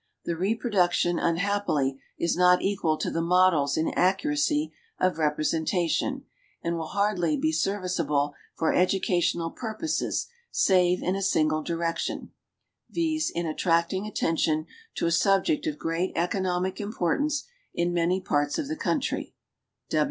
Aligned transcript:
The 0.25 0.35
reproduction, 0.35 1.19
unhappily, 1.19 1.99
is 2.17 2.35
not 2.35 2.63
equal 2.63 2.97
to 2.97 3.11
the 3.11 3.21
models 3.21 3.77
in 3.77 3.85
accuracj^ 3.91 4.71
of 4.99 5.19
representation, 5.19 6.25
and 6.63 6.75
will 6.75 6.87
hardly 6.87 7.37
be 7.37 7.51
serviceable 7.51 8.33
for 8.55 8.73
educational 8.73 9.51
purposes 9.51 10.25
save 10.49 11.03
in 11.03 11.15
a 11.15 11.21
single 11.21 11.61
direction, 11.61 12.31
viz., 12.89 13.29
in 13.29 13.45
attracting 13.45 14.07
at 14.07 14.15
tention 14.15 14.65
to 14.95 15.05
a 15.05 15.11
subject 15.11 15.67
of. 15.67 15.77
great 15.77 16.13
economic 16.15 16.81
importance 16.81 17.43
in 17.71 17.93
many 17.93 18.19
parts 18.19 18.57
of 18.57 18.67
the 18.69 18.75
country. 18.75 19.35